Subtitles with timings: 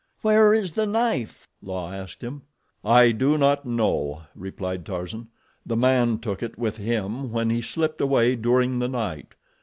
[0.23, 2.41] "Where is the knife?" La asked him.
[2.83, 5.27] "I do not know," replied Tarzan.
[5.63, 9.35] "The man took it with him when he slipped away during the night.